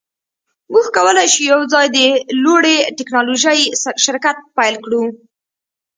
موږ 0.71 0.85
کولی 0.97 1.25
شو 1.33 1.41
یوځای 1.51 1.85
د 1.97 1.99
لوړې 2.43 2.77
ټیکنالوژۍ 2.97 3.59
شرکت 4.03 4.37
پیل 4.57 4.75
کړو 4.85 5.03